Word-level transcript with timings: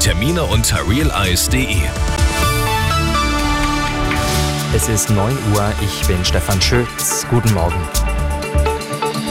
Termine 0.00 0.44
unter 0.44 0.78
realize.de. 0.88 1.76
Es 4.74 4.88
ist 4.88 5.10
9 5.10 5.36
Uhr, 5.52 5.74
ich 5.82 6.06
bin 6.06 6.24
Stefan 6.24 6.58
Schütz. 6.62 7.26
Guten 7.28 7.52
Morgen. 7.52 8.07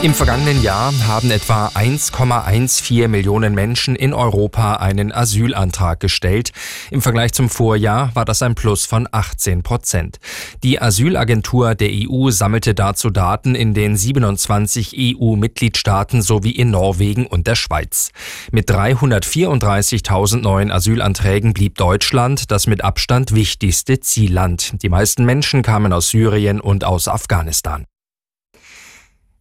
Im 0.00 0.14
vergangenen 0.14 0.62
Jahr 0.62 0.92
haben 1.08 1.32
etwa 1.32 1.66
1,14 1.74 3.08
Millionen 3.08 3.52
Menschen 3.52 3.96
in 3.96 4.14
Europa 4.14 4.74
einen 4.74 5.10
Asylantrag 5.10 5.98
gestellt. 5.98 6.52
Im 6.92 7.02
Vergleich 7.02 7.32
zum 7.32 7.50
Vorjahr 7.50 8.14
war 8.14 8.24
das 8.24 8.40
ein 8.42 8.54
Plus 8.54 8.86
von 8.86 9.08
18 9.10 9.64
Prozent. 9.64 10.20
Die 10.62 10.80
Asylagentur 10.80 11.74
der 11.74 11.90
EU 11.92 12.30
sammelte 12.30 12.76
dazu 12.76 13.10
Daten 13.10 13.56
in 13.56 13.74
den 13.74 13.96
27 13.96 14.94
EU-Mitgliedstaaten 14.96 16.22
sowie 16.22 16.52
in 16.52 16.70
Norwegen 16.70 17.26
und 17.26 17.48
der 17.48 17.56
Schweiz. 17.56 18.12
Mit 18.52 18.70
334.000 18.70 20.42
neuen 20.42 20.70
Asylanträgen 20.70 21.54
blieb 21.54 21.76
Deutschland 21.76 22.52
das 22.52 22.68
mit 22.68 22.84
Abstand 22.84 23.34
wichtigste 23.34 23.98
Zielland. 23.98 24.80
Die 24.80 24.90
meisten 24.90 25.24
Menschen 25.24 25.62
kamen 25.62 25.92
aus 25.92 26.10
Syrien 26.10 26.60
und 26.60 26.84
aus 26.84 27.08
Afghanistan. 27.08 27.84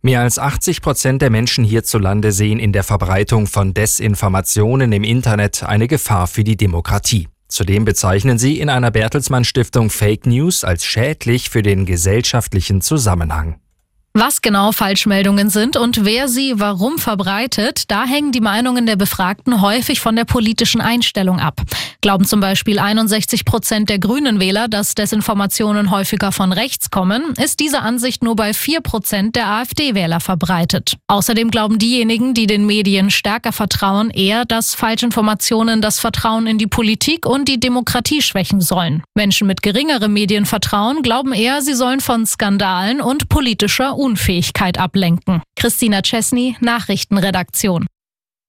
Mehr 0.02 0.22
als 0.22 0.40
80 0.40 0.82
Prozent 0.82 1.22
der 1.22 1.30
Menschen 1.30 1.64
hierzulande 1.64 2.32
sehen 2.32 2.60
in 2.60 2.72
der 2.72 2.84
Verbreitung 2.84 3.48
von 3.48 3.74
Desinformationen 3.74 4.92
im 4.92 5.04
Internet 5.04 5.64
eine 5.64 5.88
Gefahr 5.88 6.28
für 6.28 6.44
die 6.44 6.56
Demokratie. 6.56 7.28
Zudem 7.48 7.86
bezeichnen 7.86 8.38
sie 8.38 8.60
in 8.60 8.70
einer 8.70 8.92
Bertelsmann 8.92 9.46
Stiftung 9.46 9.90
Fake 9.90 10.26
News 10.26 10.64
als 10.64 10.86
schädlich 10.86 11.50
für 11.50 11.64
den 11.64 11.86
gesellschaftlichen 11.86 12.82
Zusammenhang. 12.82 13.60
Was 14.20 14.42
genau 14.42 14.72
Falschmeldungen 14.72 15.52
sind 15.52 15.78
und 15.78 16.04
wer 16.04 16.28
sie 16.28 16.54
warum 16.56 16.98
verbreitet, 16.98 17.84
da 17.92 18.04
hängen 18.04 18.32
die 18.32 18.42
Meinungen 18.42 18.88
der 18.88 18.96
Befragten 18.96 19.62
häufig 19.62 20.00
von 20.00 20.16
der 20.16 20.26
politischen 20.26 20.82
Einstellung 20.82 21.40
ab. 21.40 21.62
Glauben 22.02 22.26
zum 22.26 22.40
Beispiel 22.40 22.80
61 22.80 23.46
Prozent 23.46 23.90
der 23.90 24.00
grünen 24.00 24.40
Wähler, 24.40 24.70
dass 24.70 24.96
Desinformationen 24.96 25.92
häufiger 25.92 26.32
von 26.32 26.52
rechts 26.52 26.90
kommen, 26.90 27.36
ist 27.40 27.60
diese 27.60 27.82
Ansicht 27.82 28.24
nur 28.24 28.36
bei 28.36 28.56
4 28.56 28.82
Prozent 28.82 29.36
der 29.36 29.50
AfD-Wähler 29.50 30.20
verbreitet. 30.20 30.98
Außerdem 31.06 31.52
glauben 31.52 31.78
diejenigen, 31.78 32.34
die 32.34 32.48
den 32.48 32.66
Medien 32.66 33.12
stärker 33.12 33.52
vertrauen, 33.52 34.10
eher, 34.10 34.46
dass 34.46 34.74
Falschinformationen 34.74 35.80
das 35.80 36.00
Vertrauen 36.00 36.48
in 36.48 36.58
die 36.58 36.66
Politik 36.66 37.28
und 37.28 37.48
die 37.48 37.60
Demokratie 37.60 38.24
schwächen 38.24 38.62
sollen. 38.62 39.04
Menschen 39.14 39.46
mit 39.46 39.62
geringerem 39.62 40.14
Medienvertrauen 40.14 41.04
glauben 41.04 41.34
eher, 41.34 41.62
sie 41.62 41.76
sollen 41.76 42.00
von 42.00 42.26
Skandalen 42.26 43.00
und 43.00 43.30
politischer 43.30 43.96
Unfähigkeit 44.08 44.78
ablenken. 44.78 45.42
Christina 45.58 46.02
Chesney, 46.02 46.56
Nachrichtenredaktion. 46.62 47.88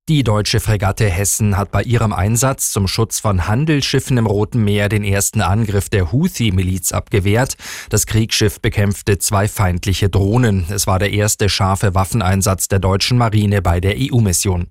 Die 0.08 0.22
deutsche 0.22 0.60
Fregatte 0.60 1.06
Hessen 1.06 1.56
hat 1.58 1.72
bei 1.72 1.82
ihrem 1.82 2.12
Einsatz 2.12 2.70
zum 2.70 2.86
Schutz 2.86 3.18
von 3.18 3.48
Handelsschiffen 3.48 4.16
im 4.16 4.26
Roten 4.26 4.62
Meer 4.62 4.88
den 4.88 5.02
ersten 5.02 5.40
Angriff 5.40 5.88
der 5.88 6.12
Houthi-Miliz 6.12 6.92
abgewehrt. 6.92 7.56
Das 7.90 8.06
Kriegsschiff 8.06 8.60
bekämpfte 8.60 9.18
zwei 9.18 9.48
feindliche 9.48 10.08
Drohnen. 10.08 10.64
Es 10.70 10.86
war 10.86 11.00
der 11.00 11.10
erste 11.10 11.48
scharfe 11.48 11.94
Waffeneinsatz 11.96 12.68
der 12.68 12.78
deutschen 12.78 13.18
Marine 13.18 13.60
bei 13.60 13.80
der 13.80 13.96
EU-Mission. 13.98 14.68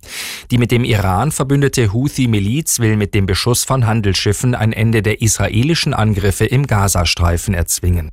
Die 0.50 0.58
mit 0.58 0.70
dem 0.70 0.84
Iran 0.84 1.32
verbündete 1.32 1.92
Houthi-Miliz 1.92 2.80
will 2.80 2.96
mit 2.96 3.14
dem 3.14 3.26
Beschuss 3.26 3.62
von 3.64 3.86
Handelsschiffen 3.86 4.54
ein 4.54 4.72
Ende 4.72 5.02
der 5.02 5.20
israelischen 5.20 5.92
Angriffe 5.92 6.46
im 6.46 6.66
Gazastreifen 6.66 7.52
erzwingen. 7.52 8.10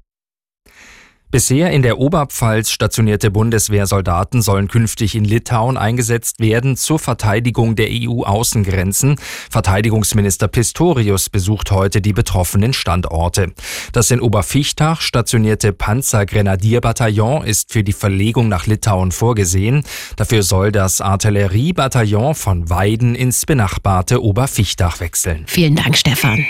Bisher 1.35 1.71
in 1.71 1.81
der 1.81 1.99
Oberpfalz 1.99 2.71
stationierte 2.71 3.29
Bundeswehrsoldaten 3.29 4.41
sollen 4.41 4.69
künftig 4.69 5.15
in 5.15 5.25
Litauen 5.25 5.75
eingesetzt 5.75 6.39
werden 6.39 6.77
zur 6.77 6.97
Verteidigung 6.97 7.75
der 7.75 7.89
EU-Außengrenzen. 7.91 9.17
Verteidigungsminister 9.51 10.47
Pistorius 10.47 11.29
besucht 11.29 11.71
heute 11.71 11.99
die 11.99 12.13
betroffenen 12.13 12.71
Standorte. 12.71 13.51
Das 13.91 14.11
in 14.11 14.21
Oberfichtach 14.21 15.01
stationierte 15.01 15.73
Panzergrenadierbataillon 15.73 17.43
ist 17.43 17.73
für 17.73 17.83
die 17.83 17.91
Verlegung 17.91 18.47
nach 18.47 18.65
Litauen 18.65 19.11
vorgesehen. 19.11 19.83
Dafür 20.15 20.41
soll 20.41 20.71
das 20.71 21.01
Artilleriebataillon 21.01 22.33
von 22.33 22.69
Weiden 22.69 23.13
ins 23.13 23.45
benachbarte 23.45 24.23
Oberfichtach 24.23 25.01
wechseln. 25.01 25.43
Vielen 25.47 25.75
Dank, 25.75 25.97
Stefan. 25.97 26.45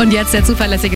Und 0.00 0.14
jetzt 0.14 0.32
der 0.32 0.42
zuverlässige 0.42 0.88